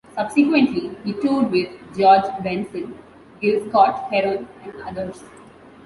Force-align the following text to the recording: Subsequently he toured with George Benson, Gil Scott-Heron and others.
Subsequently 0.17 0.89
he 1.03 1.13
toured 1.13 1.51
with 1.51 1.69
George 1.95 2.23
Benson, 2.43 2.97
Gil 3.39 3.69
Scott-Heron 3.69 4.47
and 4.63 4.81
others. 4.81 5.23